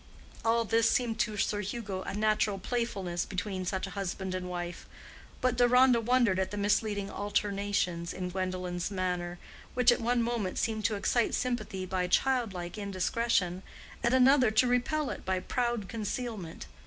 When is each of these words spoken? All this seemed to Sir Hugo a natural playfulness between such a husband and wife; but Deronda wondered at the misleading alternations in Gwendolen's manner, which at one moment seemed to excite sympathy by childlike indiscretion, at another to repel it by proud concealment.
All 0.43 0.65
this 0.65 0.89
seemed 0.89 1.19
to 1.19 1.37
Sir 1.37 1.59
Hugo 1.61 2.01
a 2.01 2.15
natural 2.15 2.57
playfulness 2.57 3.23
between 3.23 3.65
such 3.65 3.85
a 3.85 3.91
husband 3.91 4.33
and 4.33 4.49
wife; 4.49 4.87
but 5.41 5.55
Deronda 5.57 6.01
wondered 6.01 6.39
at 6.39 6.49
the 6.49 6.57
misleading 6.57 7.11
alternations 7.11 8.11
in 8.11 8.31
Gwendolen's 8.31 8.89
manner, 8.89 9.37
which 9.75 9.91
at 9.91 10.01
one 10.01 10.23
moment 10.23 10.57
seemed 10.57 10.85
to 10.85 10.95
excite 10.95 11.35
sympathy 11.35 11.85
by 11.85 12.07
childlike 12.07 12.79
indiscretion, 12.79 13.61
at 14.03 14.11
another 14.11 14.49
to 14.49 14.65
repel 14.65 15.11
it 15.11 15.23
by 15.23 15.39
proud 15.39 15.87
concealment. 15.87 16.65